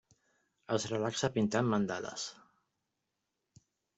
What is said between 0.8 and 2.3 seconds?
relaxa pintant mandales.